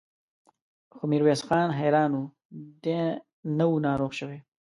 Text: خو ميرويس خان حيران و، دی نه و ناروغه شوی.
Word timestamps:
خو 0.95 1.03
ميرويس 1.11 1.41
خان 1.47 1.67
حيران 1.79 2.11
و، 2.19 2.21
دی 2.83 2.97
نه 3.57 3.65
و 3.69 3.73
ناروغه 3.85 4.15
شوی. 4.19 4.39